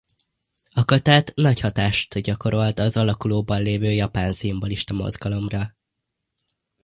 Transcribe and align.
A 0.73 0.85
kötet 0.85 1.31
nagy 1.35 1.59
hatást 1.59 2.21
gyakorolt 2.21 2.79
az 2.79 2.97
alakulóban 2.97 3.63
levő 3.63 3.91
japán 3.91 4.33
szimbolista 4.33 4.93
mozgalomra. 4.93 5.75